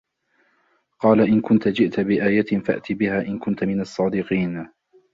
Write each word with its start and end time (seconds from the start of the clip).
قَالَ 0.99 1.21
إِنْ 1.21 1.41
كُنْتَ 1.41 1.67
جِئْتَ 1.67 1.99
بِآيَةٍ 1.99 2.59
فَأْتِ 2.67 2.91
بِهَا 2.91 3.21
إِنْ 3.21 3.39
كُنْتَ 3.39 3.63
مِنَ 3.63 3.81
الصَّادِقِينَ 3.81 4.67